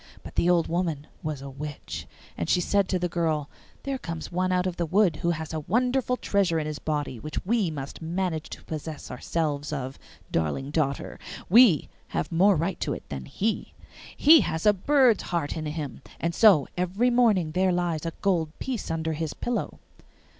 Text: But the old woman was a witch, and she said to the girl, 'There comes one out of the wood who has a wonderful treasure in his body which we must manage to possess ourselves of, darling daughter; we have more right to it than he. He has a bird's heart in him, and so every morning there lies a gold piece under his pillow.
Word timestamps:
But 0.23 0.33
the 0.33 0.49
old 0.49 0.67
woman 0.67 1.05
was 1.21 1.43
a 1.43 1.49
witch, 1.51 2.07
and 2.35 2.49
she 2.49 2.59
said 2.59 2.89
to 2.89 2.97
the 2.97 3.07
girl, 3.07 3.51
'There 3.83 3.99
comes 3.99 4.31
one 4.31 4.51
out 4.51 4.65
of 4.65 4.77
the 4.77 4.87
wood 4.87 5.17
who 5.17 5.29
has 5.29 5.53
a 5.53 5.59
wonderful 5.59 6.17
treasure 6.17 6.57
in 6.57 6.65
his 6.65 6.79
body 6.79 7.19
which 7.19 7.45
we 7.45 7.69
must 7.69 8.01
manage 8.01 8.49
to 8.49 8.63
possess 8.63 9.11
ourselves 9.11 9.71
of, 9.71 9.99
darling 10.31 10.71
daughter; 10.71 11.19
we 11.49 11.87
have 12.07 12.31
more 12.31 12.55
right 12.55 12.79
to 12.79 12.93
it 12.93 13.07
than 13.09 13.25
he. 13.25 13.73
He 14.17 14.41
has 14.41 14.65
a 14.65 14.73
bird's 14.73 15.21
heart 15.21 15.55
in 15.55 15.67
him, 15.67 16.01
and 16.19 16.33
so 16.33 16.67
every 16.75 17.11
morning 17.11 17.51
there 17.51 17.71
lies 17.71 18.03
a 18.03 18.13
gold 18.21 18.57
piece 18.57 18.89
under 18.89 19.13
his 19.13 19.35
pillow. 19.35 19.77